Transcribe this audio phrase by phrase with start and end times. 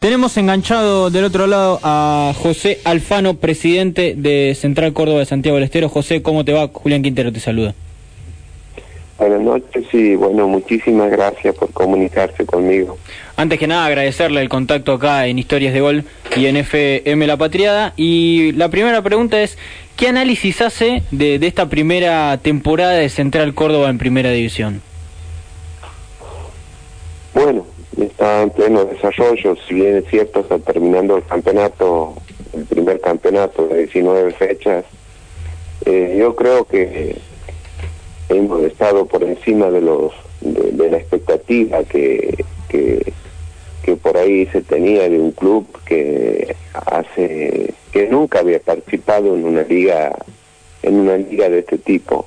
[0.00, 5.64] Tenemos enganchado del otro lado a José Alfano, presidente de Central Córdoba de Santiago del
[5.64, 5.88] Estero.
[5.88, 6.68] José, ¿cómo te va?
[6.72, 7.74] Julián Quintero te saluda.
[9.18, 12.96] Buenas noches y bueno, muchísimas gracias por comunicarse conmigo.
[13.36, 16.04] Antes que nada, agradecerle el contacto acá en Historias de Gol
[16.36, 17.92] y en FM La Patriada.
[17.96, 19.58] Y la primera pregunta es,
[19.96, 24.80] ¿qué análisis hace de, de esta primera temporada de Central Córdoba en Primera División?
[27.34, 27.66] Bueno,
[28.04, 32.14] está en pleno desarrollo, si bien es cierto, está terminando el campeonato,
[32.54, 34.84] el primer campeonato de 19 fechas.
[35.84, 37.16] Eh, yo creo que
[38.28, 43.12] hemos estado por encima de los de, la expectativa que, que,
[43.82, 49.44] que por ahí se tenía de un club que hace que nunca había participado en
[49.44, 50.14] una liga
[50.82, 52.26] en una liga de este tipo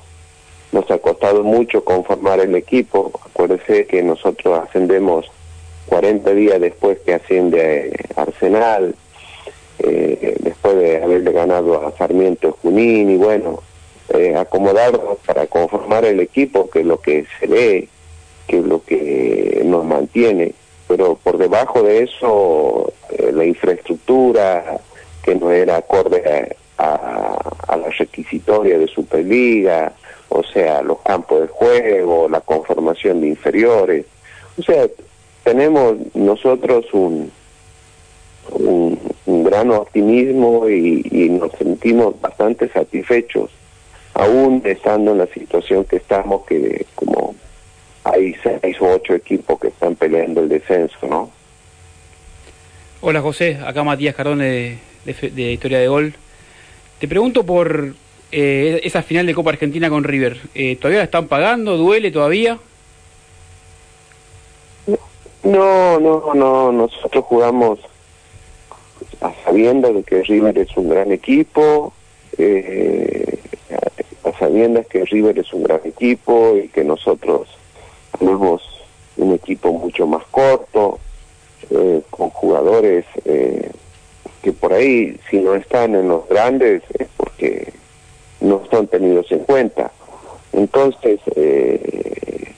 [0.72, 5.30] nos ha costado mucho conformar el equipo acuérdese que nosotros ascendemos
[5.86, 8.94] 40 días después que asciende Arsenal,
[9.78, 13.62] eh, después de haberle ganado a Sarmiento Junín y bueno,
[14.10, 17.88] eh, acomodarnos para conformar el equipo, que es lo que se ve,
[18.46, 20.54] que es lo que nos mantiene,
[20.86, 24.78] pero por debajo de eso eh, la infraestructura
[25.22, 29.92] que no era acorde a, a la requisitoria de Superliga,
[30.28, 34.06] o sea, los campos de juego, la conformación de inferiores,
[34.58, 34.86] o sea,
[35.44, 37.30] tenemos nosotros un,
[38.50, 43.50] un, gran optimismo y, nos sentimos bastante satisfechos,
[44.14, 47.34] aún estando en la situación que estamos, que como
[48.04, 51.30] hay seis o ocho equipos que están peleando el descenso, ¿no?
[53.00, 56.14] Hola José, acá Matías Cardone de, Historia de Gol.
[57.00, 57.94] Te pregunto por
[58.30, 60.38] eh, esa final de Copa Argentina con River.
[60.54, 61.76] Eh, ¿Todavía la están pagando?
[61.76, 62.58] ¿Duele todavía?
[65.44, 67.80] No, no, no, nosotros jugamos
[69.20, 71.92] a sabiendas de que River es un gran equipo,
[72.38, 73.38] eh,
[74.24, 77.48] a sabiendas que River es un gran equipo y que nosotros
[78.18, 78.62] tenemos
[79.16, 80.98] un equipo mucho más corto,
[81.70, 83.70] eh, con jugadores eh,
[84.42, 87.72] que por ahí, si no están en los grandes, es porque
[88.40, 89.92] no son tenidos en cuenta.
[90.52, 92.52] Entonces, eh,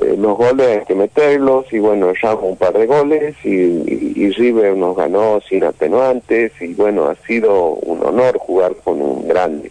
[0.00, 4.30] eh, los goles hay que meterlos y bueno, llamo un par de goles y, y,
[4.30, 9.70] River nos ganó sin atenuantes y bueno, ha sido un honor jugar con un grande.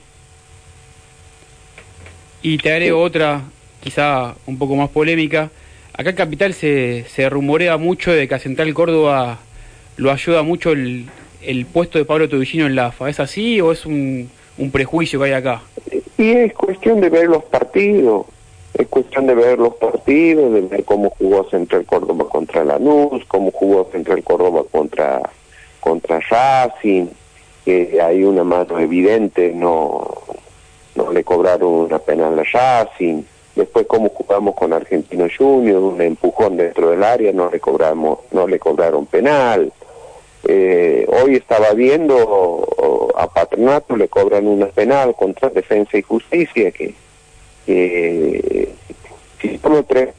[2.42, 3.42] Y te agrego otra,
[3.82, 5.50] quizá un poco más polémica.
[5.94, 9.40] Acá en Capital se, se rumorea mucho de que a Central Córdoba
[9.98, 11.08] lo ayuda mucho el,
[11.42, 13.10] el puesto de Pablo Tobillino en la AFA.
[13.10, 15.62] ¿Es así o es un, un prejuicio que hay acá?
[16.18, 18.28] Y es cuestión de ver los partidos
[18.80, 23.52] es cuestión de ver los partidos, de ver cómo jugó Central Córdoba contra Lanús, cómo
[23.52, 25.22] jugó Central Córdoba contra
[25.82, 27.08] contra Racing,
[27.66, 30.08] que hay una mano evidente, no
[30.96, 33.24] no le cobraron una penal a Racing,
[33.56, 38.48] después cómo jugamos con Argentino Junior, un empujón dentro del área, no le cobramos, no
[38.48, 39.74] le cobraron penal.
[40.48, 42.66] Eh, hoy estaba viendo
[43.18, 46.96] a Patronato le cobran una penal contra Defensa y Justicia que
[49.88, 50.10] tres,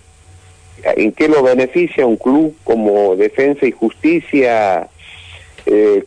[0.83, 4.89] ¿en qué lo beneficia un club como Defensa y Justicia
[5.67, 6.05] eh,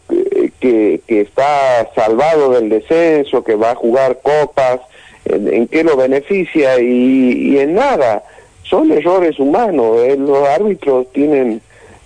[0.59, 4.81] que, que está salvado del descenso, que va a jugar copas?
[5.25, 6.79] ¿En, qué lo beneficia?
[6.81, 8.23] Y, en nada,
[8.63, 11.61] son errores humanos, eh, los árbitros tienen,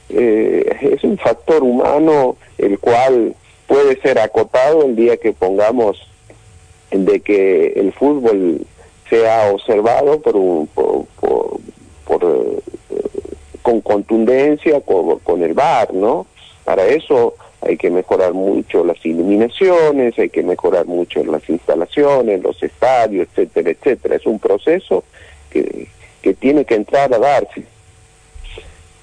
[0.10, 3.36] eh, es un factor humano el cual
[3.68, 6.08] puede ser acotado el día que pongamos
[6.92, 8.66] de que el fútbol
[9.10, 11.06] sea observado por, un, por,
[12.06, 12.60] por, eh,
[13.62, 16.26] con contundencia con, con el bar, ¿no?
[16.64, 22.62] Para eso hay que mejorar mucho las iluminaciones, hay que mejorar mucho las instalaciones, los
[22.62, 24.16] estadios, etcétera, etcétera.
[24.16, 25.04] Es un proceso
[25.50, 25.88] que,
[26.22, 27.64] que tiene que entrar a darse.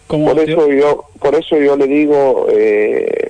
[0.06, 3.23] Por eso yo, por eso yo le digo, eh,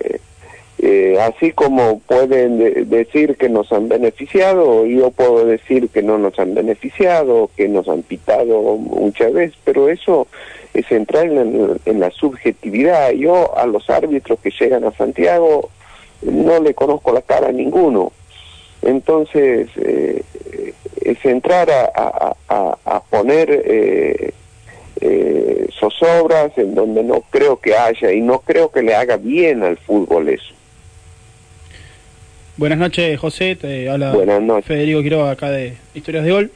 [0.87, 6.39] eh, así como pueden decir que nos han beneficiado, yo puedo decir que no nos
[6.39, 10.27] han beneficiado, que nos han pitado muchas veces, pero eso
[10.75, 13.13] es entrar en, la subjetividad.
[13.13, 15.71] Yo a los árbitros que llegan a Santiago
[16.21, 18.13] no le conozco la cara a ninguno.
[18.83, 20.23] Entonces, eh,
[21.01, 24.35] es entrar a, a, poner eh,
[25.01, 29.63] eh, zozobras en donde no creo que haya y no creo que le haga bien
[29.63, 30.53] al fútbol eso.
[32.57, 33.57] Buenas noches, José.
[33.57, 34.15] Te habla.
[34.65, 36.51] Federico Quiroga acá de Historias de Gol.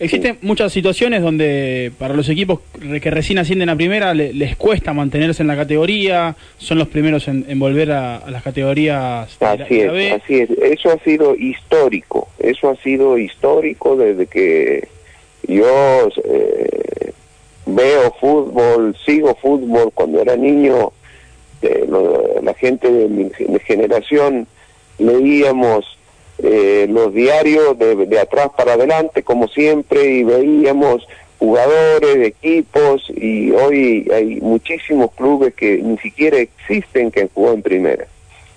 [0.00, 2.60] Existen muchas situaciones donde para los equipos
[3.02, 7.58] que recién ascienden a primera les cuesta mantenerse en la categoría, son los primeros en,
[7.58, 9.36] volver a, las categorías.
[9.40, 10.50] así es, así es.
[10.50, 14.86] Eso ha sido histórico, eso ha sido histórico desde que
[15.48, 17.12] yo eh,
[17.66, 19.90] veo fútbol, sigo fútbol.
[19.92, 20.92] Cuando era niño,
[21.60, 21.88] eh,
[22.40, 24.46] la gente de mi generación
[24.98, 25.98] leíamos
[26.40, 31.06] eh, los diarios de, atrás para adelante, como siempre, y veíamos
[31.38, 38.06] jugadores, equipos, y hoy hay muchísimos clubes que ni siquiera existen que jugado en primera,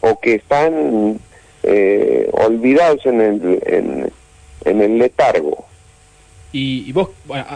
[0.01, 1.19] o que están
[1.63, 4.11] eh, olvidados en el,
[4.65, 5.65] en, el letargo.
[6.51, 7.09] Y, vos,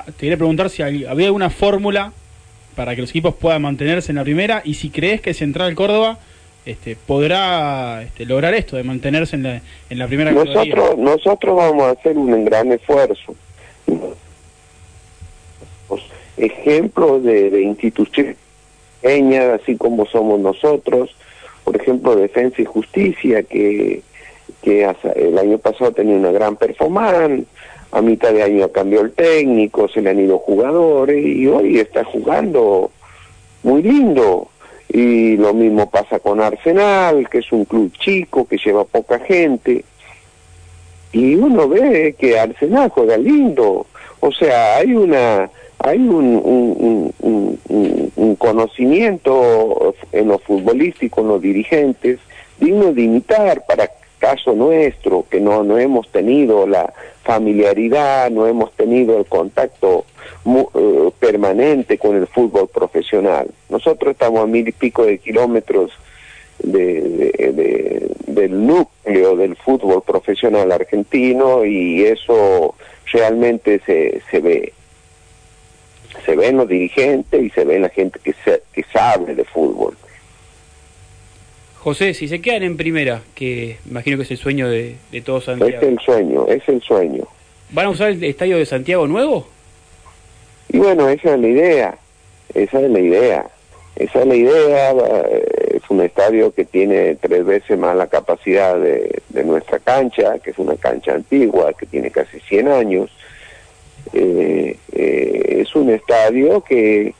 [0.05, 2.13] te quería preguntar si había alguna fórmula
[2.75, 6.19] para que los equipos puedan mantenerse en la primera, y si crees que Central Córdoba
[6.65, 11.83] este, podrá este, lograr esto de mantenerse en la, en la primera nosotros nosotros vamos
[11.83, 13.35] a hacer un gran esfuerzo.
[16.37, 18.37] Ejemplos de, de instituciones
[19.61, 21.15] así como somos nosotros.
[21.63, 24.01] Por ejemplo Defensa y Justicia que
[24.61, 27.45] que el año pasado tenía una gran performance.
[27.91, 32.03] A mitad de año cambió el técnico se le han ido jugadores y hoy está
[32.03, 32.91] jugando
[33.63, 34.49] muy lindo
[34.89, 39.83] y lo mismo pasa con Arsenal, que es un club chico, que lleva poca gente.
[41.11, 43.87] Y uno ve que Arsenal juega lindo.
[44.19, 45.49] O sea, hay una
[45.79, 47.59] hay un, un,
[48.15, 52.19] un, conocimiento en lo futbolístico, en los dirigentes,
[52.59, 53.89] digno de imitar para
[54.19, 56.93] caso nuestro, que no, no hemos tenido la
[57.25, 60.05] familiaridad, no hemos tenido el contacto
[60.45, 63.47] eh, permanente con el fútbol profesional.
[63.67, 65.91] Nosotros estamos a mil y pico de kilómetros
[66.59, 72.75] de, del núcleo del fútbol profesional argentino y eso
[73.11, 74.73] realmente se, se ve.
[76.25, 78.33] Se ve en los dirigentes y se ve la gente que,
[78.71, 79.97] que sabe de fútbol.
[81.85, 85.43] José, si se quedan en primera, que imagino que es el sueño de, de todos
[85.43, 85.71] Santiago.
[85.71, 87.25] Es el sueño, es el sueño.
[87.69, 89.47] ¿Van a usar el estadio de Santiago nuevo?
[90.69, 91.95] Y bueno, esa es la idea,
[92.55, 93.45] esa es la idea,
[93.97, 98.75] esa es la idea, eh, es un estadio que tiene tres veces más la capacidad
[98.79, 103.11] de, nuestra cancha, que es una cancha antigua, que tiene casi 100 años,
[104.11, 107.13] eh, eh, es un estadio que,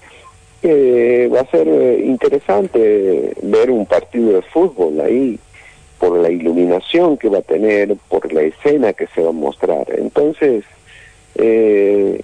[1.27, 1.67] va a ser
[2.01, 5.39] interesante ver un partido de fútbol ahí,
[5.99, 9.87] por la iluminación que va a tener, por la escena que se va a mostrar.
[9.97, 10.63] Entonces,
[11.35, 12.21] eh,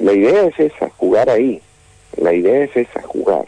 [0.00, 1.60] la idea es esa, jugar ahí.
[2.16, 3.46] La idea es esa, jugar.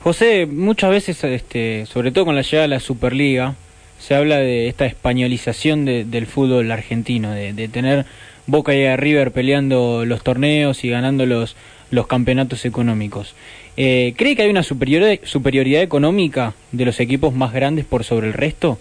[0.00, 3.54] José, muchas veces, este, sobre todo con la llegada de la Superliga,
[4.02, 8.04] se habla de esta españolización del fútbol argentino, de, tener
[8.48, 11.54] Boca y River peleando los torneos y ganando los,
[11.92, 13.36] los campeonatos económicos.
[13.76, 18.26] Eh, ¿Cree que hay una superioridad, superioridad económica de los equipos más grandes por sobre
[18.26, 18.76] el resto?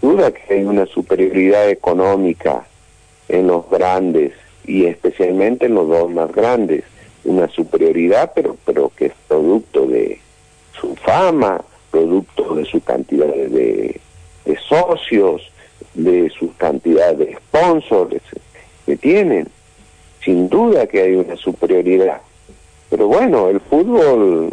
[0.00, 2.66] Duda que hay una superioridad económica
[3.28, 4.32] en los grandes
[4.64, 6.84] y especialmente en los dos más grandes,
[7.24, 10.18] una superioridad, pero, pero que es producto de
[10.80, 11.60] su fama,
[11.98, 14.00] producto de su cantidad de,
[14.44, 15.50] de socios,
[15.94, 18.22] de su cantidad de sponsors
[18.86, 19.48] que tienen.
[20.24, 22.20] Sin duda que hay una superioridad.
[22.90, 24.50] Pero bueno, el fútbol,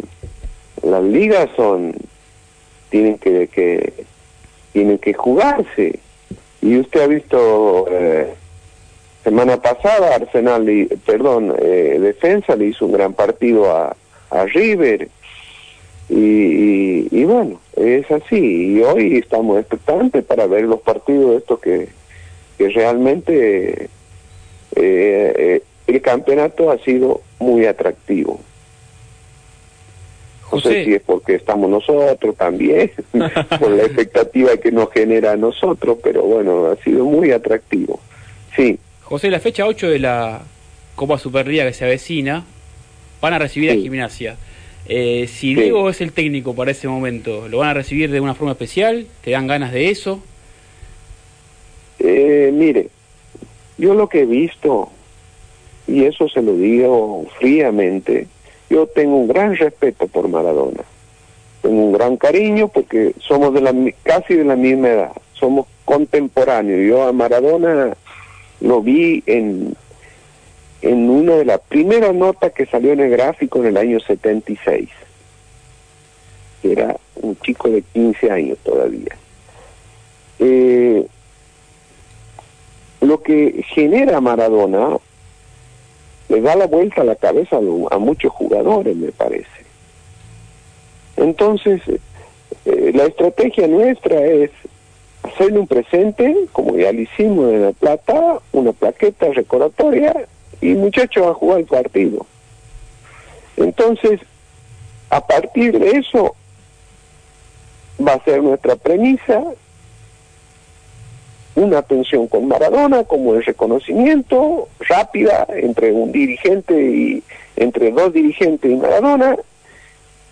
[0.82, 1.94] las ligas son,
[2.88, 3.92] tienen que,
[4.72, 5.98] tienen que jugarse.
[6.62, 8.32] Y usted ha visto eh,
[9.22, 10.66] semana pasada Arsenal,
[11.04, 13.96] perdón, eh, Defensa le hizo un gran partido a,
[14.30, 15.08] a River
[16.08, 18.76] y, bueno, es así.
[18.76, 21.88] Y hoy estamos expectantes para ver los partidos estos que,
[22.58, 23.88] que realmente eh,
[24.76, 28.40] eh, el campeonato ha sido muy atractivo.
[30.52, 32.92] No sé si es porque estamos nosotros también,
[33.60, 38.00] por la expectativa que nos genera a nosotros, pero bueno, ha sido muy atractivo.
[38.54, 38.78] Sí.
[39.02, 40.42] José, la fecha 8 de la
[40.94, 42.44] Copa Superliga que se avecina,
[43.20, 44.36] van a recibir a Gimnasia.
[44.88, 48.34] Eh, si Diego es el técnico para ese momento, ¿lo van a recibir de una
[48.34, 49.06] forma especial?
[49.22, 50.22] ¿Te dan ganas de eso?
[51.98, 52.88] Eh, mire,
[53.78, 54.90] yo lo que he visto,
[55.88, 58.28] y eso se lo digo fríamente,
[58.70, 60.82] yo tengo un gran respeto por Maradona.
[61.62, 63.74] Tengo un gran cariño porque somos de la,
[64.04, 66.88] casi de la misma edad, somos contemporáneos.
[66.88, 67.96] Yo a Maradona
[68.60, 69.74] lo vi en,
[70.82, 74.88] en una de las primeras notas que salió en el gráfico en el año 76.
[76.62, 79.16] Era un chico de 15 años todavía.
[80.38, 81.06] Eh,
[83.00, 84.98] lo que genera Maradona
[86.28, 89.46] le da la vuelta a la cabeza a, muchos jugadores, me parece.
[91.16, 91.80] Entonces,
[92.64, 94.50] eh, la estrategia nuestra es
[95.22, 100.26] hacerle un presente, como ya lo hicimos en La Plata, una plaqueta recordatoria
[100.60, 102.26] y muchachos a jugar el partido.
[103.56, 104.20] Entonces,
[105.10, 106.34] a partir de eso,
[108.06, 109.42] va a ser nuestra premisa
[111.54, 117.22] una atención con Maradona como el reconocimiento rápida entre un dirigente y
[117.56, 119.36] entre dos dirigentes y Maradona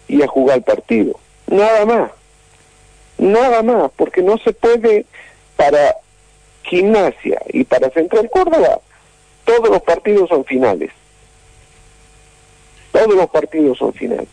[0.07, 1.19] y a jugar el partido.
[1.47, 2.11] Nada más.
[3.17, 5.07] Nada más, porque no se puede
[5.57, 5.97] para
[6.65, 8.81] gimnasia y para Central Córdoba,
[9.45, 10.91] todos los partidos son finales.
[12.93, 14.29] Todos los partidos son finales.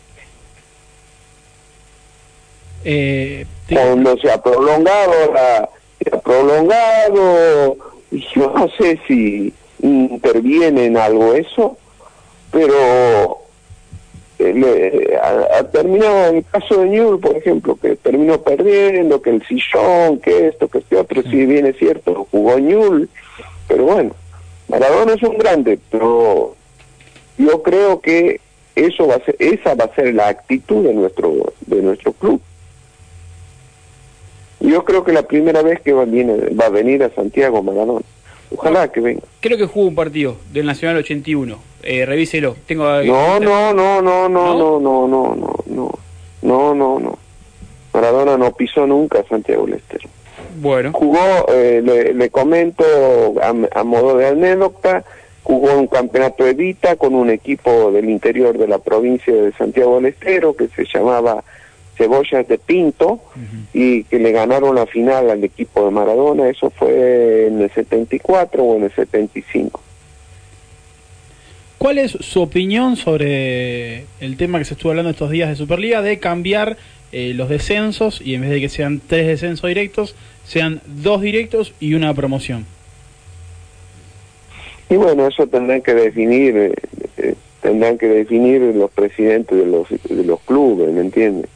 [2.84, 5.68] Eh, Cuando se ha prolongado la,
[6.22, 7.76] prolongado,
[8.10, 11.76] yo no sé si interviene en algo eso,
[12.50, 13.38] pero
[14.38, 19.46] eh, ha, terminado en el caso de Newell, por ejemplo, que terminó perdiendo, que el
[19.46, 23.08] sillón, que esto, que este otro, si bien es cierto, jugó Newell,
[23.68, 24.14] pero bueno,
[24.72, 26.56] Maradona es un grande, pero
[27.36, 28.40] yo creo que
[28.74, 32.40] eso va a ser, esa va a ser la actitud de nuestro, de nuestro club.
[34.60, 38.06] Yo creo que la primera vez que va, viene, va a venir a Santiago Maradona.
[38.50, 39.20] Ojalá que venga.
[39.40, 41.58] Creo que jugó un partido del Nacional 81.
[41.82, 42.56] Eh, revíselo.
[42.64, 45.36] Tengo no, no, no, no, no, no, no, no, no,
[45.66, 45.90] no,
[46.40, 47.18] no, no, no.
[47.92, 50.00] Maradona no pisó nunca Santiago Lester.
[50.60, 50.92] Bueno.
[50.92, 52.84] Jugó, eh, le, comento
[53.42, 55.04] a, modo de anécdota,
[55.42, 59.96] jugó un campeonato de Vita con un equipo del interior de la provincia de Santiago
[59.96, 61.42] del Estero que se llamaba
[61.96, 63.20] Cebollas de Pinto
[63.72, 68.62] y que le ganaron la final al equipo de Maradona, eso fue en el 74
[68.62, 69.80] o en el 75.
[71.78, 76.00] ¿Cuál es su opinión sobre el tema que se estuvo hablando estos días de Superliga
[76.00, 76.76] de cambiar
[77.10, 81.74] eh, los descensos y en vez de que sean tres descensos directos, sean dos directos
[81.80, 82.66] y una promoción?
[84.90, 86.74] Y bueno, eso tendrán que definir, eh,
[87.16, 91.48] eh, tendrán que definir los presidentes de los, de los clubes, ¿me entiendes?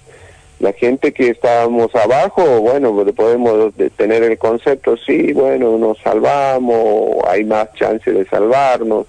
[0.59, 7.45] la gente que estábamos abajo, bueno, podemos tener el concepto, sí, bueno, nos salvamos, hay
[7.45, 9.07] más chance de salvarnos,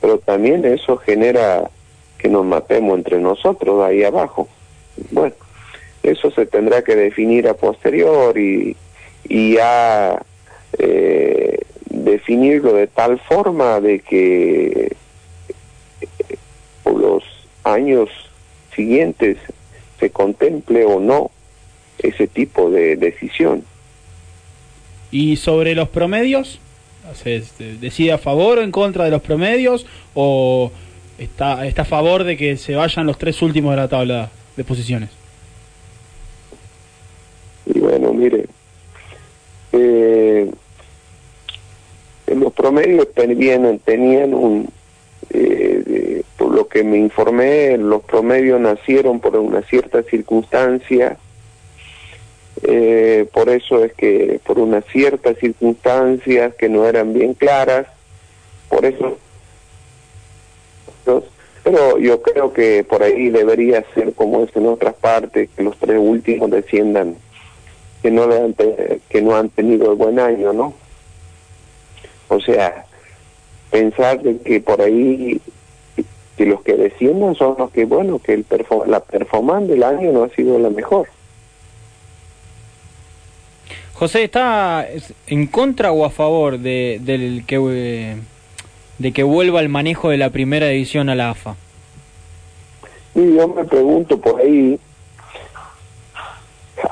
[0.00, 1.70] pero también eso genera
[2.18, 4.48] que nos matemos entre nosotros ahí abajo.
[5.10, 5.34] Bueno,
[6.02, 8.36] eso se tendrá que definir a posterior
[9.28, 10.22] y, ya
[10.78, 14.92] eh, definirlo de tal forma de que
[16.00, 16.36] eh,
[16.82, 17.22] por los
[17.64, 18.08] años
[18.74, 19.38] siguientes
[19.98, 21.30] se contemple o no
[21.98, 23.64] ese tipo de decisión.
[25.10, 26.60] ¿Y sobre los promedios?
[27.14, 27.42] ¿Se
[27.80, 30.72] decide a favor o en contra de los promedios o
[31.18, 34.64] está, está a favor de que se vayan los tres últimos de la tabla de
[34.64, 35.10] posiciones?
[37.66, 38.46] Y bueno, mire,
[39.78, 40.50] eh,
[42.34, 44.68] los promedios tenían, tenían un,
[45.30, 51.16] eh, por lo que me informé, los promedios nacieron por una cierta circunstancia,
[52.62, 57.86] eh, por eso es que por unas ciertas circunstancias que no eran bien claras,
[58.68, 59.18] por eso,
[61.62, 65.76] pero yo creo que por ahí debería ser como es en otras partes, que los
[65.78, 67.16] tres últimos desciendan,
[68.06, 68.54] que no, han,
[69.08, 70.74] que no han tenido el buen año, ¿no?
[72.28, 72.86] O sea,
[73.72, 75.40] pensar de que por ahí
[76.36, 78.46] que los que desciendan son los que, bueno, que el
[78.86, 81.08] la performance del año no ha sido la mejor.
[83.94, 84.86] José, ¿está
[85.26, 88.18] en contra o a favor de, del que,
[88.98, 91.56] de que vuelva el manejo de la primera división a la AFA?
[93.16, 94.78] Y yo me pregunto por ahí,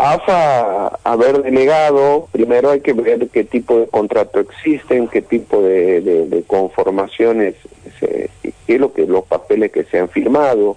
[0.05, 6.45] AFA haber delegado, primero hay que ver qué tipo de contrato existen, qué tipo de,
[6.47, 7.55] conformaciones,
[8.01, 8.29] qué
[8.67, 10.77] es lo que los papeles que se han firmado,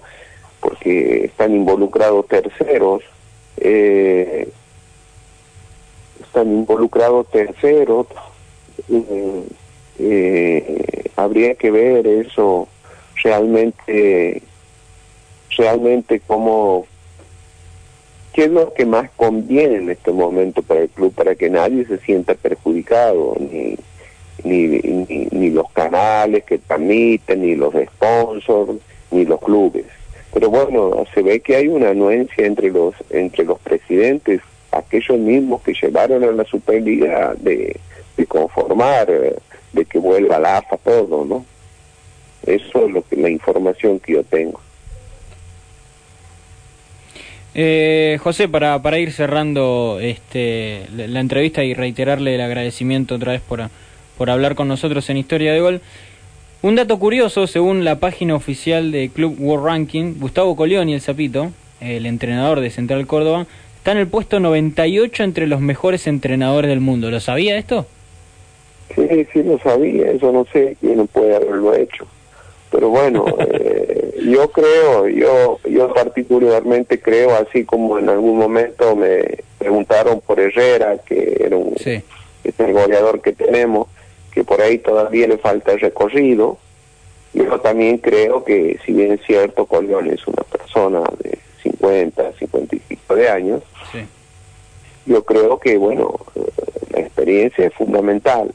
[0.60, 3.02] porque están involucrados terceros,
[3.58, 4.48] eh,
[6.22, 8.06] están involucrados terceros,
[8.90, 9.42] eh,
[9.98, 12.66] eh, habría que ver eso
[13.22, 14.42] realmente,
[15.54, 16.86] realmente cómo
[18.32, 21.84] qué es lo que más conviene en este momento para el club, para que nadie
[21.86, 23.76] se sienta perjudicado, ni,
[24.44, 28.78] ni, ni, los canales que transmiten, ni los sponsors,
[29.10, 29.86] ni los clubes.
[30.32, 35.62] Pero bueno, se ve que hay una anuencia entre los, entre los presidentes, aquellos mismos
[35.62, 37.80] que llevaron a la Superliga de,
[38.28, 39.08] conformar,
[39.72, 41.44] de que vuelva la AFA, todo, ¿no?
[42.44, 44.60] Eso es lo que la información que yo tengo.
[47.60, 53.40] Eh, José, para, para ir cerrando este, la, entrevista y reiterarle el agradecimiento otra vez
[53.40, 53.62] por,
[54.16, 55.80] por hablar con nosotros en Historia de Gol.
[56.62, 61.50] Un dato curioso, según la página oficial de Club World Ranking, Gustavo Colioni, el Zapito,
[61.80, 63.48] el entrenador de Central Córdoba,
[63.78, 67.10] está en el puesto 98 entre los mejores entrenadores del mundo.
[67.10, 67.86] ¿Lo sabía esto?
[68.94, 72.06] Sí, sí lo sabía, eso no sé quién puede haberlo hecho.
[72.70, 79.22] Pero bueno, eh, yo creo, yo, yo particularmente creo, así como en algún momento me
[79.58, 83.88] preguntaron por Herrera, que era un, es el goleador que tenemos,
[84.32, 86.58] que por ahí todavía le falta el recorrido.
[87.34, 93.14] Yo también creo que, si bien es cierto, Colón es una persona de 50, 55
[93.14, 93.62] de años,
[95.06, 96.40] yo creo que, bueno, eh,
[96.90, 98.52] la experiencia es fundamental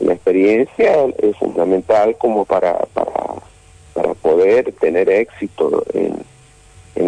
[0.00, 3.12] la experiencia es fundamental como para, para,
[3.96, 6.22] para poder tener éxito en,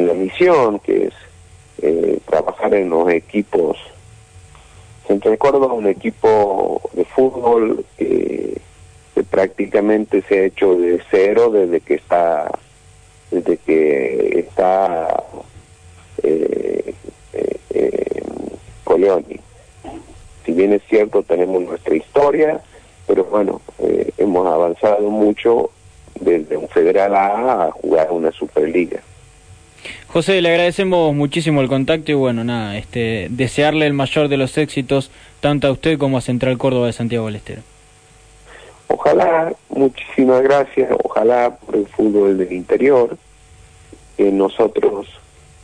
[0.06, 1.14] la misión, que es
[1.82, 3.76] eh, trabajar en los equipos.
[5.06, 8.58] Central Córdoba un equipo de fútbol que,
[9.30, 12.50] prácticamente se ha hecho de cero desde que está
[13.30, 15.22] desde que está
[16.22, 16.94] eh,
[17.32, 18.22] eh,
[20.46, 22.62] Si bien es cierto, tenemos nuestra historia,
[23.06, 25.70] pero bueno, eh, hemos avanzado mucho
[26.20, 29.00] desde un Federal A a jugar una Superliga.
[30.08, 34.56] José, le agradecemos muchísimo el contacto y bueno, nada, este, desearle el mayor de los
[34.56, 35.10] éxitos
[35.40, 37.62] tanto a usted como a Central Córdoba de Santiago del Estero.
[38.88, 43.18] Ojalá, muchísimas gracias, ojalá por el fútbol del interior,
[44.16, 45.06] que nosotros,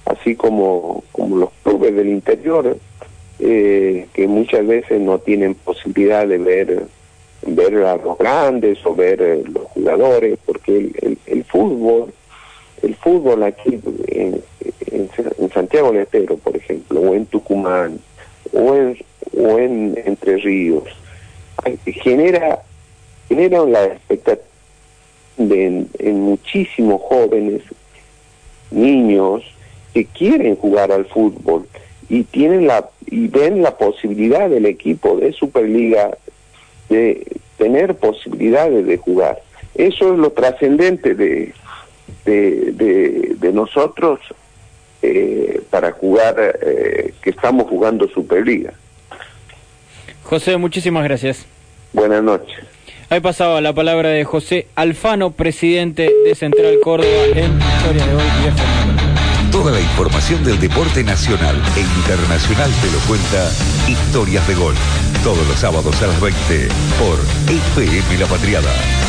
[0.05, 2.77] así como, como los clubes del interior,
[3.39, 6.87] eh, que muchas veces no tienen posibilidad de ver
[7.47, 12.13] ver a los grandes o ver eh, los jugadores, porque el, el, fútbol,
[12.83, 14.43] el fútbol aquí en,
[14.91, 15.11] en,
[15.53, 18.01] Santiago del Estero, por ejemplo, o en Tucumán,
[18.53, 18.99] o en,
[19.37, 20.85] o en Entre Ríos,
[21.87, 22.62] genera,
[23.29, 24.49] genera la expectativa
[25.37, 27.62] de en muchísimos jóvenes,
[28.71, 29.42] niños,
[29.92, 31.66] que quieren jugar al fútbol
[32.09, 36.16] y tienen la y ven la posibilidad del equipo de Superliga
[36.88, 37.27] de
[37.64, 39.40] tener posibilidades de jugar.
[39.74, 41.55] Eso es lo trascendente de,
[42.27, 44.20] de, de, nosotros
[45.00, 48.74] eh, para jugar, eh, que estamos jugando Superliga.
[50.24, 51.46] José, muchísimas gracias.
[51.94, 52.59] Buenas noches.
[53.09, 58.84] Ahí pasaba la palabra de José Alfano, presidente de Central Córdoba en Historia de hoy.
[59.55, 63.49] Toda la información del deporte nacional e internacional te lo cuenta
[63.87, 64.75] Historias de Gol.
[65.23, 69.04] Todos los sábados a las 20 por FM La Patriada